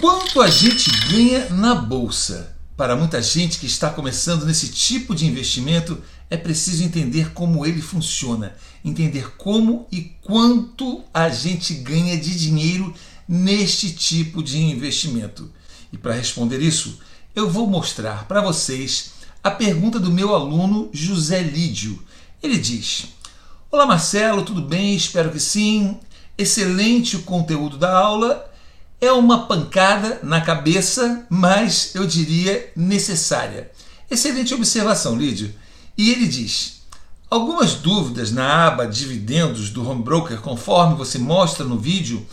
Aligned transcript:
Quanto 0.00 0.40
a 0.40 0.48
gente 0.48 0.88
ganha 1.08 1.48
na 1.50 1.74
bolsa? 1.74 2.54
Para 2.76 2.94
muita 2.94 3.20
gente 3.20 3.58
que 3.58 3.66
está 3.66 3.90
começando 3.90 4.46
nesse 4.46 4.68
tipo 4.68 5.12
de 5.12 5.26
investimento, 5.26 6.00
é 6.30 6.36
preciso 6.36 6.84
entender 6.84 7.32
como 7.32 7.66
ele 7.66 7.82
funciona, 7.82 8.54
entender 8.84 9.34
como 9.36 9.88
e 9.90 10.02
quanto 10.22 11.02
a 11.12 11.28
gente 11.28 11.74
ganha 11.74 12.16
de 12.16 12.38
dinheiro 12.38 12.94
neste 13.26 13.90
tipo 13.90 14.40
de 14.40 14.58
investimento. 14.58 15.50
E 15.92 15.98
para 15.98 16.14
responder 16.14 16.62
isso, 16.62 17.00
eu 17.34 17.50
vou 17.50 17.66
mostrar 17.66 18.24
para 18.28 18.40
vocês 18.40 19.14
a 19.42 19.50
pergunta 19.50 19.98
do 19.98 20.12
meu 20.12 20.32
aluno 20.32 20.90
José 20.92 21.42
Lídio. 21.42 22.00
Ele 22.40 22.56
diz: 22.56 23.06
Olá 23.68 23.84
Marcelo, 23.84 24.44
tudo 24.44 24.62
bem? 24.62 24.94
Espero 24.94 25.32
que 25.32 25.40
sim. 25.40 25.98
Excelente 26.36 27.16
o 27.16 27.22
conteúdo 27.22 27.76
da 27.76 27.98
aula 27.98 28.47
é 29.00 29.12
uma 29.12 29.46
pancada 29.46 30.20
na 30.22 30.40
cabeça, 30.40 31.26
mas 31.30 31.94
eu 31.94 32.06
diria 32.06 32.72
necessária. 32.74 33.70
Excelente 34.10 34.54
observação, 34.54 35.16
Lídio. 35.16 35.54
E 35.96 36.10
ele 36.10 36.26
diz: 36.26 36.82
algumas 37.30 37.74
dúvidas 37.74 38.32
na 38.32 38.66
aba 38.66 38.86
dividendos 38.86 39.70
do 39.70 39.88
home 39.88 40.02
broker, 40.02 40.40
conforme 40.40 40.96
você 40.96 41.18
mostra 41.18 41.64
no 41.64 41.78
vídeo. 41.78 42.26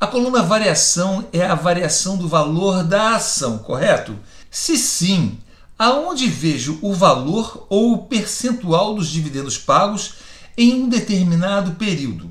A 0.00 0.06
coluna 0.06 0.42
variação 0.42 1.26
é 1.30 1.44
a 1.44 1.54
variação 1.54 2.16
do 2.16 2.26
valor 2.26 2.82
da 2.82 3.16
ação, 3.16 3.58
correto? 3.58 4.16
Se 4.50 4.78
sim, 4.78 5.38
aonde 5.78 6.26
vejo 6.26 6.78
o 6.80 6.94
valor 6.94 7.66
ou 7.68 7.92
o 7.92 7.98
percentual 8.06 8.94
dos 8.94 9.08
dividendos 9.08 9.58
pagos 9.58 10.14
em 10.56 10.82
um 10.82 10.88
determinado 10.88 11.72
período? 11.72 12.30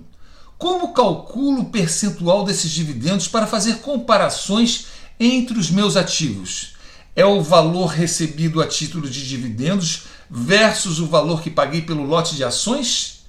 Como 0.59 0.91
calculo 0.91 1.61
o 1.61 1.65
percentual 1.69 2.43
desses 2.43 2.69
dividendos 2.69 3.29
para 3.29 3.47
fazer 3.47 3.75
comparações 3.75 4.87
entre 5.17 5.57
os 5.57 5.71
meus 5.71 5.95
ativos? 5.95 6.73
É 7.15 7.25
o 7.25 7.41
valor 7.41 7.85
recebido 7.85 8.61
a 8.61 8.67
título 8.67 9.09
de 9.09 9.25
dividendos 9.25 10.03
versus 10.29 10.99
o 10.99 11.05
valor 11.05 11.41
que 11.41 11.49
paguei 11.49 11.81
pelo 11.81 12.03
lote 12.03 12.35
de 12.35 12.43
ações? 12.43 13.21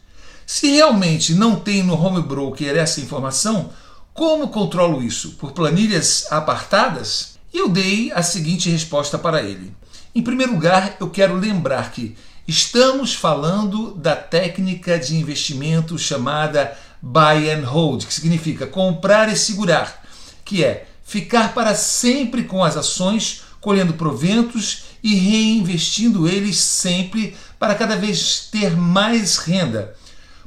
Se 0.45 0.73
realmente 0.73 1.33
não 1.33 1.55
tem 1.55 1.85
no 1.85 1.95
home 1.95 2.21
broker 2.21 2.77
essa 2.77 3.01
informação, 3.01 3.71
como 4.13 4.49
controlo 4.49 5.01
isso? 5.01 5.37
Por 5.39 5.53
planilhas 5.53 6.27
apartadas? 6.33 7.39
Eu 7.55 7.69
dei 7.69 8.11
a 8.11 8.25
seguinte 8.25 8.69
resposta 8.69 9.17
para 9.17 9.41
ele. 9.41 9.73
Em 10.13 10.21
primeiro 10.21 10.55
lugar, 10.55 10.97
eu 10.99 11.09
quero 11.09 11.37
lembrar 11.37 11.93
que 11.93 12.17
estamos 12.49 13.15
falando 13.15 13.95
da 13.95 14.17
técnica 14.17 14.99
de 14.99 15.15
investimento 15.15 15.97
chamada 15.97 16.77
buy 17.03 17.51
and 17.51 17.65
hold, 17.65 18.05
que 18.05 18.15
significa 18.15 18.67
comprar 18.67 19.29
e 19.33 19.37
segurar, 19.37 20.05
que 20.45 20.65
é 20.65 20.87
ficar 21.03 21.55
para 21.55 21.75
sempre 21.75 22.45
com 22.45 22.63
as 22.63 22.77
ações, 22.77 23.43
colhendo 23.61 23.95
proventos 23.95 24.85
e 25.03 25.15
reinvestindo 25.15 26.29
eles 26.29 26.59
sempre 26.59 27.37
para 27.59 27.75
cada 27.75 27.97
vez 27.97 28.49
ter 28.51 28.77
mais 28.77 29.39
renda, 29.39 29.95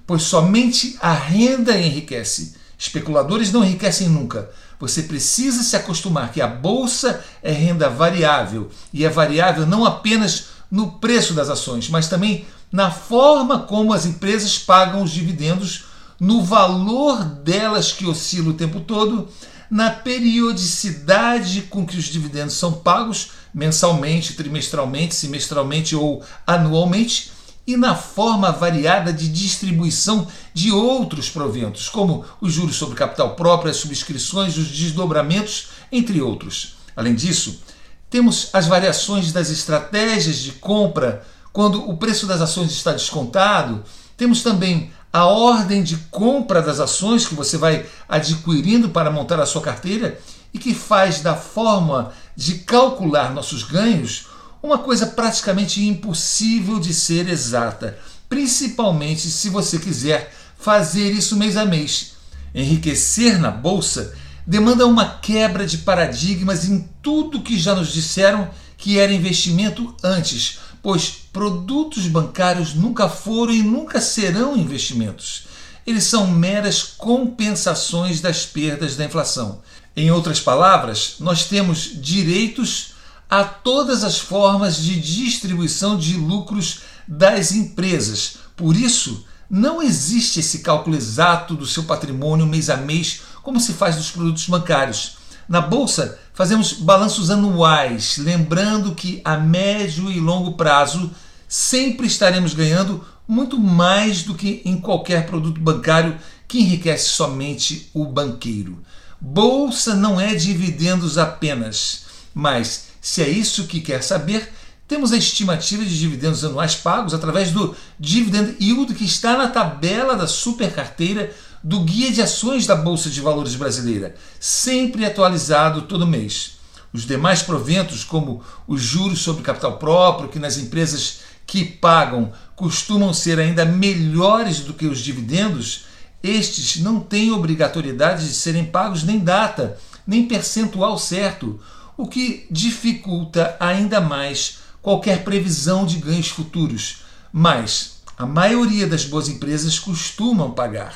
pois 0.05 0.23
somente 0.23 0.97
a 1.01 1.13
renda 1.13 1.77
enriquece. 1.77 2.55
Especuladores 2.77 3.51
não 3.51 3.63
enriquecem 3.63 4.09
nunca. 4.09 4.49
Você 4.79 5.03
precisa 5.03 5.63
se 5.63 5.75
acostumar 5.75 6.31
que 6.31 6.41
a 6.41 6.47
bolsa 6.47 7.23
é 7.41 7.51
renda 7.51 7.89
variável 7.89 8.69
e 8.91 9.05
é 9.05 9.09
variável 9.09 9.65
não 9.65 9.85
apenas 9.85 10.47
no 10.69 10.93
preço 10.93 11.33
das 11.33 11.49
ações, 11.49 11.87
mas 11.87 12.09
também 12.09 12.45
na 12.71 12.89
forma 12.89 13.59
como 13.59 13.93
as 13.93 14.05
empresas 14.05 14.57
pagam 14.57 15.03
os 15.03 15.11
dividendos 15.11 15.85
no 16.23 16.41
valor 16.41 17.21
delas 17.25 17.91
que 17.91 18.05
oscila 18.05 18.51
o 18.51 18.53
tempo 18.53 18.79
todo, 18.79 19.27
na 19.69 19.89
periodicidade 19.89 21.63
com 21.63 21.85
que 21.85 21.97
os 21.97 22.05
dividendos 22.05 22.53
são 22.53 22.71
pagos, 22.71 23.31
mensalmente, 23.53 24.33
trimestralmente, 24.33 25.15
semestralmente 25.15 25.97
ou 25.97 26.23
anualmente, 26.47 27.33
e 27.67 27.75
na 27.75 27.93
forma 27.93 28.53
variada 28.53 29.11
de 29.11 29.27
distribuição 29.27 30.25
de 30.53 30.71
outros 30.71 31.29
proventos, 31.29 31.89
como 31.89 32.23
os 32.39 32.53
juros 32.53 32.77
sobre 32.77 32.95
capital 32.95 33.35
próprio, 33.35 33.69
as 33.69 33.77
subscrições, 33.77 34.55
os 34.55 34.69
desdobramentos, 34.69 35.71
entre 35.91 36.21
outros. 36.21 36.75
Além 36.95 37.15
disso, 37.15 37.61
temos 38.09 38.49
as 38.53 38.65
variações 38.65 39.33
das 39.33 39.49
estratégias 39.49 40.37
de 40.37 40.53
compra 40.53 41.25
quando 41.51 41.89
o 41.89 41.97
preço 41.97 42.25
das 42.25 42.39
ações 42.39 42.71
está 42.71 42.93
descontado. 42.93 43.83
Temos 44.15 44.41
também 44.41 44.89
a 45.13 45.25
ordem 45.25 45.83
de 45.83 45.95
compra 46.09 46.59
das 46.59 46.79
ações 46.79 47.27
que 47.27 47.35
você 47.35 47.55
vai 47.55 47.85
adquirindo 48.09 48.89
para 48.89 49.11
montar 49.11 49.39
a 49.39 49.45
sua 49.45 49.61
carteira 49.61 50.19
e 50.51 50.57
que 50.57 50.73
faz 50.73 51.21
da 51.21 51.35
forma 51.35 52.11
de 52.35 52.55
calcular 52.55 53.31
nossos 53.31 53.61
ganhos 53.61 54.25
uma 54.61 54.79
coisa 54.79 55.05
praticamente 55.05 55.85
impossível 55.85 56.79
de 56.79 56.93
ser 56.95 57.29
exata, 57.29 57.97
principalmente 58.27 59.29
se 59.29 59.49
você 59.49 59.77
quiser 59.77 60.33
fazer 60.57 61.11
isso 61.11 61.35
mês 61.35 61.57
a 61.57 61.65
mês. 61.65 62.13
Enriquecer 62.55 63.39
na 63.39 63.51
bolsa 63.51 64.15
demanda 64.47 64.87
uma 64.87 65.05
quebra 65.05 65.65
de 65.67 65.79
paradigmas 65.79 66.65
em 66.65 66.89
tudo 67.03 67.41
que 67.41 67.59
já 67.59 67.75
nos 67.75 67.93
disseram 67.93 68.49
que 68.77 68.97
era 68.97 69.13
investimento 69.13 69.95
antes, 70.03 70.59
pois 70.83 71.09
produtos 71.31 72.07
bancários 72.07 72.75
nunca 72.75 73.07
foram 73.07 73.53
e 73.53 73.63
nunca 73.63 74.01
serão 74.01 74.57
investimentos. 74.57 75.45
Eles 75.87 76.03
são 76.03 76.27
meras 76.27 76.83
compensações 76.83 78.19
das 78.19 78.45
perdas 78.45 78.97
da 78.97 79.05
inflação. 79.05 79.61
Em 79.95 80.11
outras 80.11 80.39
palavras, 80.39 81.15
nós 81.19 81.45
temos 81.45 82.01
direitos 82.01 82.93
a 83.29 83.43
todas 83.43 84.03
as 84.03 84.19
formas 84.19 84.77
de 84.77 84.99
distribuição 84.99 85.97
de 85.97 86.15
lucros 86.15 86.81
das 87.07 87.53
empresas. 87.53 88.37
Por 88.55 88.75
isso, 88.75 89.25
não 89.49 89.81
existe 89.81 90.39
esse 90.39 90.59
cálculo 90.59 90.95
exato 90.95 91.55
do 91.55 91.65
seu 91.65 91.83
patrimônio 91.83 92.45
mês 92.45 92.69
a 92.69 92.77
mês, 92.77 93.21
como 93.41 93.59
se 93.59 93.73
faz 93.73 93.95
dos 93.95 94.11
produtos 94.11 94.47
bancários. 94.47 95.17
Na 95.47 95.61
bolsa, 95.61 96.19
fazemos 96.33 96.73
balanços 96.73 97.29
anuais, 97.29 98.17
lembrando 98.17 98.95
que 98.95 99.21
a 99.23 99.37
médio 99.37 100.11
e 100.11 100.19
longo 100.19 100.53
prazo 100.53 101.11
sempre 101.47 102.07
estaremos 102.07 102.53
ganhando 102.53 103.05
muito 103.27 103.59
mais 103.59 104.23
do 104.23 104.33
que 104.33 104.61
em 104.65 104.77
qualquer 104.77 105.25
produto 105.25 105.61
bancário 105.61 106.17
que 106.47 106.59
enriquece 106.59 107.09
somente 107.09 107.89
o 107.93 108.05
banqueiro. 108.05 108.83
Bolsa 109.21 109.95
não 109.95 110.19
é 110.19 110.35
dividendos 110.35 111.17
apenas, 111.17 112.05
mas 112.33 112.87
se 112.99 113.21
é 113.21 113.29
isso 113.29 113.67
que 113.67 113.79
quer 113.79 114.03
saber, 114.03 114.51
temos 114.87 115.13
a 115.13 115.17
estimativa 115.17 115.83
de 115.85 115.97
dividendos 115.97 116.43
anuais 116.43 116.75
pagos 116.75 117.13
através 117.13 117.51
do 117.51 117.75
Dividend 117.99 118.57
Yield 118.59 118.93
que 118.93 119.05
está 119.05 119.37
na 119.37 119.47
tabela 119.47 120.15
da 120.15 120.27
super 120.27 120.73
carteira 120.73 121.33
do 121.63 121.79
Guia 121.79 122.11
de 122.11 122.21
Ações 122.21 122.67
da 122.67 122.75
Bolsa 122.75 123.09
de 123.09 123.21
Valores 123.21 123.55
Brasileira, 123.55 124.15
sempre 124.39 125.05
atualizado 125.05 125.83
todo 125.83 126.05
mês. 126.05 126.57
Os 126.91 127.05
demais 127.05 127.41
proventos, 127.41 128.03
como 128.03 128.43
os 128.67 128.81
juros 128.81 129.19
sobre 129.19 129.43
capital 129.43 129.77
próprio, 129.77 130.27
que 130.27 130.37
nas 130.37 130.57
empresas 130.57 131.21
que 131.47 131.63
pagam 131.63 132.31
costumam 132.55 133.13
ser 133.13 133.39
ainda 133.39 133.65
melhores 133.65 134.59
do 134.59 134.73
que 134.73 134.85
os 134.85 134.99
dividendos, 134.99 135.85
estes 136.21 136.81
não 136.81 136.99
têm 136.99 137.31
obrigatoriedade 137.31 138.27
de 138.27 138.33
serem 138.33 138.65
pagos 138.65 139.03
nem 139.03 139.19
data, 139.19 139.77
nem 140.05 140.27
percentual 140.27 140.97
certo, 140.97 141.59
o 141.97 142.07
que 142.07 142.45
dificulta 142.51 143.55
ainda 143.59 144.01
mais 144.01 144.59
qualquer 144.81 145.23
previsão 145.23 145.85
de 145.85 145.97
ganhos 145.97 146.27
futuros. 146.27 146.97
Mas 147.31 148.01
a 148.17 148.25
maioria 148.25 148.85
das 148.85 149.05
boas 149.05 149.29
empresas 149.29 149.79
costumam 149.79 150.51
pagar. 150.51 150.93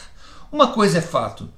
Uma 0.52 0.68
coisa 0.68 1.00
é 1.00 1.02
fato: 1.02 1.50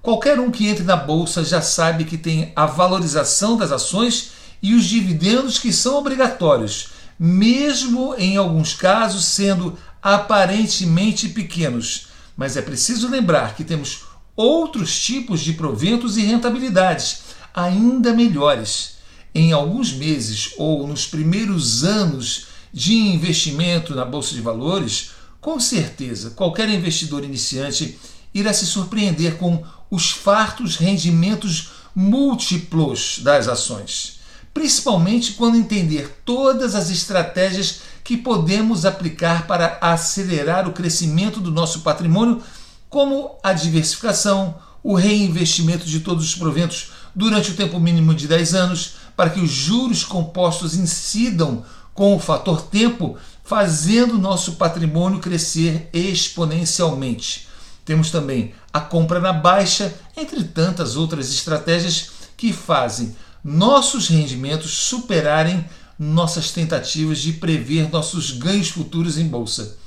qualquer 0.00 0.40
um 0.40 0.50
que 0.50 0.66
entre 0.66 0.84
na 0.84 0.96
bolsa 0.96 1.44
já 1.44 1.60
sabe 1.60 2.04
que 2.04 2.16
tem 2.16 2.52
a 2.56 2.66
valorização 2.66 3.56
das 3.56 3.72
ações 3.72 4.30
e 4.62 4.74
os 4.74 4.84
dividendos 4.84 5.58
que 5.58 5.72
são 5.72 5.96
obrigatórios, 5.96 6.88
mesmo 7.18 8.14
em 8.16 8.36
alguns 8.36 8.74
casos 8.74 9.24
sendo 9.24 9.76
aparentemente 10.02 11.28
pequenos. 11.28 12.08
Mas 12.36 12.56
é 12.56 12.62
preciso 12.62 13.08
lembrar 13.08 13.54
que 13.54 13.64
temos 13.64 14.04
outros 14.34 14.98
tipos 14.98 15.40
de 15.40 15.52
proventos 15.52 16.16
e 16.16 16.22
rentabilidades 16.22 17.22
ainda 17.52 18.14
melhores. 18.14 18.98
Em 19.34 19.52
alguns 19.52 19.92
meses 19.92 20.54
ou 20.56 20.86
nos 20.86 21.06
primeiros 21.06 21.84
anos 21.84 22.46
de 22.72 22.94
investimento 22.94 23.94
na 23.94 24.04
bolsa 24.04 24.34
de 24.34 24.40
valores, 24.40 25.10
com 25.40 25.60
certeza 25.60 26.30
qualquer 26.30 26.68
investidor 26.68 27.24
iniciante 27.24 27.98
irá 28.38 28.52
se 28.52 28.66
surpreender 28.66 29.36
com 29.36 29.62
os 29.90 30.10
fartos 30.10 30.76
rendimentos 30.76 31.70
múltiplos 31.94 33.20
das 33.22 33.48
ações, 33.48 34.20
principalmente 34.54 35.32
quando 35.32 35.56
entender 35.56 36.20
todas 36.24 36.74
as 36.74 36.90
estratégias 36.90 37.80
que 38.04 38.16
podemos 38.16 38.84
aplicar 38.84 39.46
para 39.46 39.78
acelerar 39.80 40.68
o 40.68 40.72
crescimento 40.72 41.40
do 41.40 41.50
nosso 41.50 41.80
patrimônio, 41.80 42.42
como 42.88 43.36
a 43.42 43.52
diversificação, 43.52 44.56
o 44.82 44.94
reinvestimento 44.94 45.84
de 45.86 46.00
todos 46.00 46.24
os 46.24 46.34
proventos 46.34 46.92
durante 47.14 47.50
o 47.50 47.56
tempo 47.56 47.80
mínimo 47.80 48.14
de 48.14 48.28
10 48.28 48.54
anos, 48.54 48.92
para 49.16 49.30
que 49.30 49.40
os 49.40 49.50
juros 49.50 50.04
compostos 50.04 50.76
incidam 50.76 51.64
com 51.92 52.14
o 52.14 52.20
fator 52.20 52.62
tempo, 52.62 53.16
fazendo 53.42 54.16
nosso 54.16 54.52
patrimônio 54.52 55.18
crescer 55.18 55.90
exponencialmente. 55.92 57.47
Temos 57.88 58.10
também 58.10 58.52
a 58.70 58.80
compra 58.80 59.18
na 59.18 59.32
baixa, 59.32 59.94
entre 60.14 60.44
tantas 60.44 60.94
outras 60.94 61.32
estratégias 61.32 62.10
que 62.36 62.52
fazem 62.52 63.16
nossos 63.42 64.08
rendimentos 64.08 64.72
superarem 64.72 65.64
nossas 65.98 66.50
tentativas 66.50 67.18
de 67.18 67.32
prever 67.32 67.90
nossos 67.90 68.32
ganhos 68.32 68.68
futuros 68.68 69.16
em 69.16 69.26
bolsa. 69.26 69.78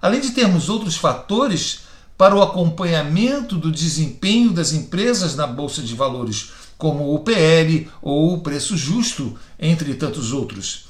Além 0.00 0.20
de 0.20 0.30
termos 0.30 0.68
outros 0.68 0.94
fatores 0.94 1.80
para 2.16 2.32
o 2.32 2.42
acompanhamento 2.42 3.56
do 3.56 3.72
desempenho 3.72 4.52
das 4.52 4.72
empresas 4.72 5.34
na 5.34 5.48
bolsa 5.48 5.82
de 5.82 5.96
valores, 5.96 6.50
como 6.78 7.12
o 7.12 7.18
PL 7.18 7.90
ou 8.00 8.34
o 8.34 8.40
preço 8.40 8.76
justo, 8.76 9.36
entre 9.58 9.94
tantos 9.94 10.30
outros. 10.30 10.86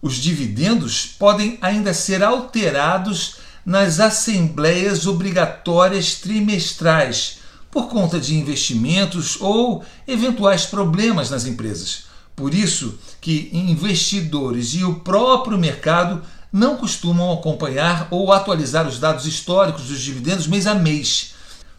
Os 0.00 0.14
dividendos 0.14 1.04
podem 1.04 1.58
ainda 1.60 1.92
ser 1.92 2.22
alterados 2.22 3.41
nas 3.64 4.00
assembleias 4.00 5.06
obrigatórias 5.06 6.16
trimestrais 6.16 7.38
por 7.70 7.88
conta 7.88 8.20
de 8.20 8.34
investimentos 8.34 9.40
ou 9.40 9.84
eventuais 10.06 10.66
problemas 10.66 11.30
nas 11.30 11.46
empresas. 11.46 12.04
Por 12.36 12.54
isso 12.54 12.98
que 13.20 13.50
investidores 13.52 14.74
e 14.74 14.84
o 14.84 14.96
próprio 14.96 15.58
mercado 15.58 16.22
não 16.52 16.76
costumam 16.76 17.32
acompanhar 17.32 18.08
ou 18.10 18.32
atualizar 18.32 18.86
os 18.86 18.98
dados 18.98 19.26
históricos 19.26 19.84
dos 19.84 20.00
dividendos 20.00 20.46
mês 20.46 20.66
a 20.66 20.74
mês. 20.74 21.34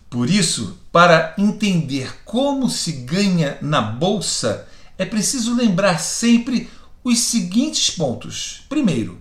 Por 0.09 0.29
isso, 0.29 0.77
para 0.91 1.33
entender 1.37 2.21
como 2.23 2.69
se 2.69 2.91
ganha 2.91 3.57
na 3.61 3.81
bolsa, 3.81 4.67
é 4.97 5.05
preciso 5.05 5.55
lembrar 5.55 5.99
sempre 5.99 6.69
os 7.03 7.19
seguintes 7.19 7.89
pontos. 7.89 8.61
Primeiro, 8.69 9.19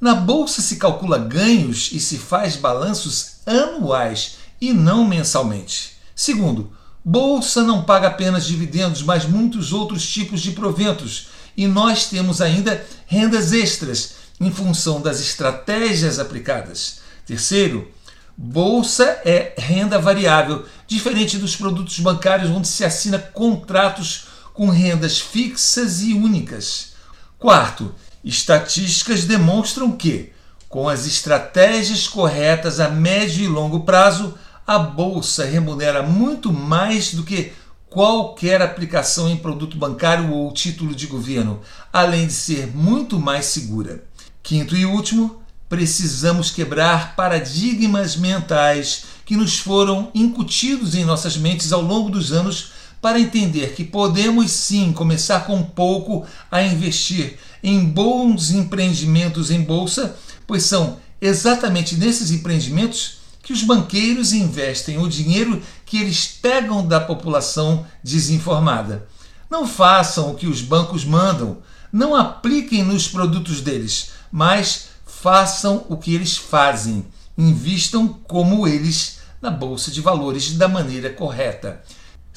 na 0.00 0.14
bolsa 0.14 0.60
se 0.60 0.76
calcula 0.76 1.18
ganhos 1.18 1.90
e 1.92 2.00
se 2.00 2.18
faz 2.18 2.56
balanços 2.56 3.36
anuais 3.46 4.36
e 4.60 4.72
não 4.72 5.06
mensalmente. 5.06 5.92
Segundo, 6.14 6.70
bolsa 7.04 7.62
não 7.62 7.82
paga 7.82 8.08
apenas 8.08 8.46
dividendos, 8.46 9.02
mas 9.02 9.24
muitos 9.24 9.72
outros 9.72 10.06
tipos 10.08 10.40
de 10.40 10.52
proventos. 10.52 11.28
E 11.56 11.66
nós 11.66 12.06
temos 12.06 12.40
ainda 12.40 12.84
rendas 13.06 13.52
extras 13.52 14.16
em 14.38 14.50
função 14.50 15.00
das 15.00 15.20
estratégias 15.20 16.18
aplicadas. 16.18 17.00
Terceiro, 17.24 17.90
bolsa 18.36 19.04
é 19.24 19.54
renda 19.56 19.98
variável, 19.98 20.66
diferente 20.86 21.38
dos 21.38 21.56
produtos 21.56 21.98
bancários 22.00 22.50
onde 22.50 22.68
se 22.68 22.84
assina 22.84 23.18
contratos 23.18 24.26
com 24.52 24.68
rendas 24.68 25.18
fixas 25.18 26.02
e 26.02 26.12
únicas. 26.12 26.92
Quarto, 27.38 27.94
estatísticas 28.26 29.24
demonstram 29.24 29.92
que, 29.92 30.32
com 30.68 30.88
as 30.88 31.06
estratégias 31.06 32.08
corretas 32.08 32.80
a 32.80 32.88
médio 32.88 33.44
e 33.44 33.48
longo 33.48 33.80
prazo, 33.80 34.34
a 34.66 34.78
bolsa 34.80 35.44
remunera 35.44 36.02
muito 36.02 36.52
mais 36.52 37.14
do 37.14 37.22
que 37.22 37.52
qualquer 37.88 38.60
aplicação 38.60 39.30
em 39.30 39.36
produto 39.36 39.76
bancário 39.76 40.32
ou 40.32 40.52
título 40.52 40.92
de 40.92 41.06
governo, 41.06 41.60
além 41.92 42.26
de 42.26 42.32
ser 42.32 42.66
muito 42.76 43.18
mais 43.20 43.46
segura. 43.46 44.04
Quinto 44.42 44.76
e 44.76 44.84
último, 44.84 45.40
precisamos 45.68 46.50
quebrar 46.50 47.14
paradigmas 47.14 48.16
mentais 48.16 49.04
que 49.24 49.36
nos 49.36 49.58
foram 49.58 50.10
incutidos 50.12 50.96
em 50.96 51.04
nossas 51.04 51.36
mentes 51.36 51.72
ao 51.72 51.80
longo 51.80 52.10
dos 52.10 52.32
anos 52.32 52.72
para 53.00 53.20
entender 53.20 53.74
que 53.74 53.84
podemos 53.84 54.50
sim 54.50 54.92
começar 54.92 55.46
com 55.46 55.62
pouco 55.62 56.26
a 56.50 56.62
investir 56.62 57.38
em 57.62 57.84
bons 57.84 58.50
empreendimentos 58.50 59.50
em 59.50 59.60
bolsa, 59.60 60.16
pois 60.46 60.62
são 60.64 60.98
exatamente 61.20 61.96
nesses 61.96 62.30
empreendimentos 62.30 63.18
que 63.42 63.52
os 63.52 63.62
banqueiros 63.62 64.32
investem 64.32 64.98
o 64.98 65.08
dinheiro 65.08 65.62
que 65.84 65.98
eles 65.98 66.26
pegam 66.26 66.86
da 66.86 67.00
população 67.00 67.86
desinformada. 68.02 69.06
Não 69.48 69.66
façam 69.66 70.30
o 70.30 70.34
que 70.34 70.48
os 70.48 70.60
bancos 70.60 71.04
mandam, 71.04 71.58
não 71.92 72.16
apliquem 72.16 72.82
nos 72.82 73.06
produtos 73.06 73.60
deles, 73.60 74.10
mas 74.32 74.88
façam 75.06 75.86
o 75.88 75.96
que 75.96 76.14
eles 76.14 76.36
fazem. 76.36 77.06
Invistam 77.38 78.08
como 78.08 78.66
eles 78.66 79.18
na 79.40 79.50
bolsa 79.50 79.90
de 79.90 80.00
valores 80.00 80.54
da 80.54 80.66
maneira 80.66 81.10
correta. 81.10 81.82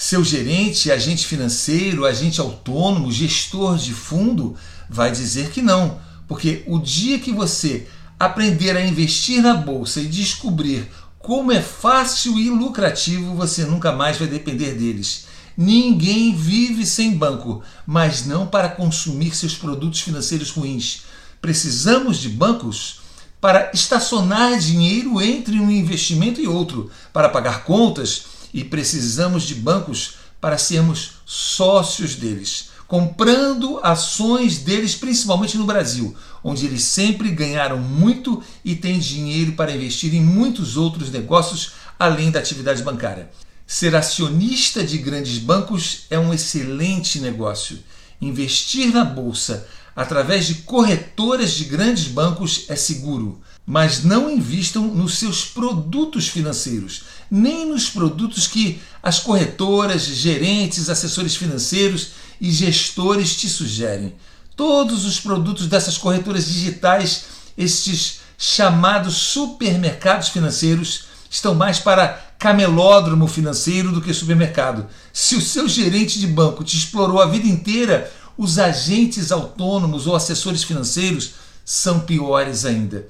Seu 0.01 0.23
gerente, 0.23 0.89
agente 0.93 1.27
financeiro, 1.27 2.05
agente 2.05 2.39
autônomo, 2.39 3.11
gestor 3.11 3.77
de 3.77 3.93
fundo 3.93 4.55
vai 4.89 5.11
dizer 5.11 5.49
que 5.49 5.61
não, 5.61 5.99
porque 6.25 6.63
o 6.67 6.79
dia 6.79 7.19
que 7.19 7.33
você 7.33 7.85
aprender 8.17 8.77
a 8.77 8.85
investir 8.85 9.41
na 9.41 9.53
bolsa 9.53 9.99
e 9.99 10.05
descobrir 10.05 10.89
como 11.17 11.51
é 11.51 11.61
fácil 11.61 12.39
e 12.39 12.49
lucrativo, 12.49 13.35
você 13.35 13.65
nunca 13.65 13.91
mais 13.91 14.15
vai 14.15 14.29
depender 14.29 14.71
deles. 14.73 15.25
Ninguém 15.57 16.33
vive 16.33 16.85
sem 16.85 17.17
banco, 17.17 17.61
mas 17.85 18.25
não 18.25 18.47
para 18.47 18.69
consumir 18.69 19.35
seus 19.35 19.53
produtos 19.53 19.99
financeiros 19.99 20.49
ruins. 20.49 21.01
Precisamos 21.41 22.19
de 22.19 22.29
bancos 22.29 23.01
para 23.41 23.69
estacionar 23.73 24.57
dinheiro 24.59 25.21
entre 25.21 25.59
um 25.59 25.69
investimento 25.69 26.39
e 26.39 26.47
outro, 26.47 26.89
para 27.11 27.27
pagar 27.27 27.65
contas, 27.65 28.38
e 28.53 28.63
precisamos 28.63 29.43
de 29.43 29.55
bancos 29.55 30.15
para 30.39 30.57
sermos 30.57 31.11
sócios 31.25 32.15
deles 32.15 32.69
comprando 32.89 33.79
ações 33.83 34.57
deles, 34.57 34.95
principalmente 34.95 35.55
no 35.59 35.63
Brasil, 35.63 36.15
onde 36.43 36.65
eles 36.65 36.81
sempre 36.81 37.29
ganharam 37.29 37.77
muito 37.77 38.41
e 38.65 38.75
têm 38.75 38.97
dinheiro 38.97 39.51
para 39.51 39.71
investir 39.71 40.15
em 40.15 40.21
muitos 40.21 40.75
outros 40.75 41.11
negócios 41.11 41.73
além 41.99 42.31
da 42.31 42.39
atividade 42.39 42.81
bancária. 42.81 43.29
Ser 43.67 43.95
acionista 43.95 44.83
de 44.83 44.97
grandes 44.97 45.37
bancos 45.37 46.07
é 46.09 46.17
um 46.17 46.33
excelente 46.33 47.19
negócio. 47.19 47.77
Investir 48.19 48.91
na 48.91 49.05
bolsa 49.05 49.67
através 49.99 50.47
de 50.47 50.55
corretoras 50.55 51.51
de 51.51 51.65
grandes 51.65 52.05
bancos 52.05 52.63
é 52.69 52.75
seguro, 52.77 53.41
mas 53.65 54.01
não 54.01 54.31
invistam 54.31 54.87
nos 54.87 55.17
seus 55.17 55.43
produtos 55.43 56.29
financeiros, 56.29 57.03
nem 57.29 57.65
nos 57.65 57.89
produtos 57.89 58.47
que 58.47 58.81
as 59.03 59.19
corretoras, 59.19 60.03
gerentes, 60.03 60.89
assessores 60.89 61.35
financeiros 61.35 62.11
e 62.39 62.49
gestores 62.49 63.35
te 63.35 63.49
sugerem. 63.49 64.15
Todos 64.55 65.03
os 65.03 65.19
produtos 65.19 65.67
dessas 65.67 65.97
corretoras 65.97 66.45
digitais, 66.45 67.25
estes 67.57 68.21
chamados 68.37 69.15
supermercados 69.15 70.29
financeiros, 70.29 71.09
estão 71.29 71.53
mais 71.53 71.77
para 71.77 72.25
camelódromo 72.39 73.27
financeiro 73.27 73.91
do 73.91 74.01
que 74.01 74.13
supermercado. 74.13 74.87
Se 75.11 75.35
o 75.35 75.41
seu 75.41 75.67
gerente 75.67 76.19
de 76.19 76.25
banco 76.25 76.63
te 76.63 76.77
explorou 76.77 77.21
a 77.21 77.25
vida 77.25 77.49
inteira, 77.49 78.09
os 78.39 78.57
agentes 78.57 79.33
autônomos 79.33 80.07
ou 80.07 80.15
assessores 80.15 80.63
financeiros 80.63 81.33
são 81.65 81.99
piores 81.99 82.63
ainda. 82.63 83.05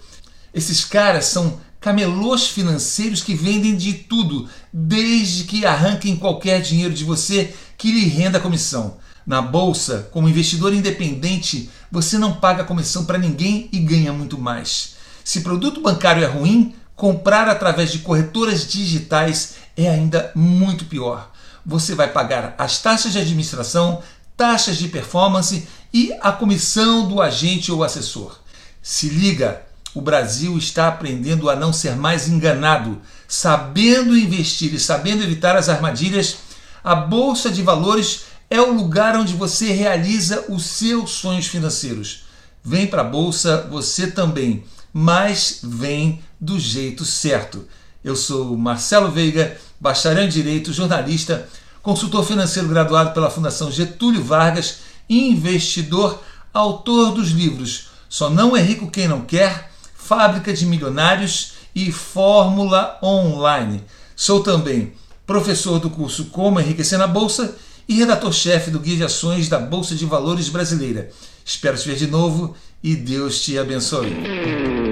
Esses 0.51 0.83
caras 0.83 1.25
são 1.25 1.59
camelôs 1.79 2.48
financeiros 2.48 3.21
que 3.21 3.36
vendem 3.36 3.77
de 3.77 3.93
tudo, 3.93 4.50
desde 4.74 5.43
que 5.43 5.67
arranquem 5.67 6.15
qualquer 6.15 6.63
dinheiro 6.63 6.95
de 6.95 7.03
você 7.03 7.53
que 7.77 7.91
lhe 7.91 8.07
renda 8.07 8.39
comissão. 8.39 8.98
Na 9.24 9.39
bolsa, 9.39 10.09
como 10.12 10.27
investidor 10.27 10.74
independente, 10.74 11.69
você 11.91 12.17
não 12.17 12.33
paga 12.33 12.63
comissão 12.63 13.05
para 13.05 13.19
ninguém 13.19 13.69
e 13.71 13.77
ganha 13.77 14.12
muito 14.12 14.36
mais. 14.36 14.95
Se 15.24 15.41
produto 15.41 15.79
bancário 15.79 16.24
é 16.24 16.27
ruim, 16.27 16.74
comprar 16.95 17.48
através 17.48 17.91
de 17.91 18.00
corretoras 18.00 18.67
digitais 18.67 19.57
é 19.77 19.88
ainda 19.88 20.31
muito 20.33 20.86
pior. 20.86 21.31
Você 21.63 21.93
vai 21.93 22.12
pagar 22.12 22.55
as 22.57 22.81
taxas 22.81 23.12
de 23.12 23.19
administração, 23.19 24.01
taxas 24.39 24.77
de 24.77 24.88
performance 24.88 25.67
e 25.93 26.13
a 26.22 26.31
comissão 26.31 27.05
do 27.05 27.22
agente 27.22 27.74
ou 27.74 27.84
assessor. 27.84 28.39
Se 28.81 29.10
liga, 29.10 29.62
o 29.93 30.00
Brasil 30.00 30.58
está 30.58 30.88
aprendendo 30.88 31.50
a 31.50 31.58
não 31.58 31.74
ser 31.74 31.98
mais 31.98 32.29
enganado, 32.29 33.01
sabendo 33.27 34.17
investir 34.17 34.74
e 34.74 34.79
sabendo 34.79 35.24
evitar 35.24 35.58
as 35.58 35.67
armadilhas. 35.67 36.38
A 36.81 36.96
bolsa 36.96 37.51
de 37.51 37.62
valores 37.62 38.27
é 38.50 38.62
o 38.62 38.74
lugar 38.74 39.17
onde 39.17 39.34
você 39.34 39.74
realiza 39.74 40.46
os 40.48 40.63
seus 40.63 41.12
sonhos 41.12 41.48
financeiros. 41.48 42.24
Vem 42.63 42.88
para 42.88 43.01
a 43.01 43.05
bolsa 43.05 43.67
você 43.69 44.10
também, 44.10 44.63
mas 44.93 45.60
vem 45.62 46.22
do 46.39 46.58
jeito 46.58 47.03
certo. 47.03 47.67
Eu 48.01 48.15
sou 48.15 48.55
Marcelo 48.55 49.12
Veiga, 49.12 49.58
bacharel 49.81 50.24
em 50.24 50.29
Direito, 50.29 50.72
jornalista, 50.72 51.46
consultor 51.81 52.24
financeiro 52.25 52.67
graduado 52.67 53.13
pela 53.13 53.29
Fundação 53.29 53.71
Getúlio 53.71 54.24
Vargas, 54.24 54.79
investidor, 55.09 56.21
autor 56.53 57.13
dos 57.13 57.29
livros 57.29 57.89
Só 58.07 58.29
Não 58.29 58.55
É 58.55 58.62
Rico 58.62 58.91
Quem 58.91 59.07
Não 59.07 59.21
Quer, 59.21 59.71
Fábrica 59.95 60.53
de 60.53 60.65
Milionários 60.65 61.53
e 61.75 61.91
Fórmula 61.91 62.98
Online. 63.01 63.83
Sou 64.15 64.41
também 64.41 64.93
professor 65.25 65.79
do 65.79 65.89
curso 65.89 66.25
Como 66.25 66.59
Enriquecer 66.59 66.98
na 66.98 67.07
Bolsa 67.07 67.55
e 67.88 67.95
redator-chefe 67.95 68.71
do 68.71 68.79
Guia 68.79 68.98
de 68.98 69.03
Ações 69.03 69.48
da 69.48 69.59
Bolsa 69.59 69.95
de 69.95 70.05
Valores 70.05 70.50
Brasileira. 70.50 71.09
Espero 71.45 71.77
te 71.77 71.88
ver 71.88 71.95
de 71.95 72.07
novo 72.07 72.55
e 72.83 72.95
Deus 72.95 73.41
te 73.41 73.57
abençoe. 73.57 74.88